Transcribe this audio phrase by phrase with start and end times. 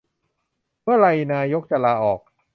[0.83, 2.21] เมื่อไรนายกจะลาออก